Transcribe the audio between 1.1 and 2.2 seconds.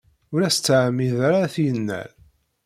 ara ad t-yennal.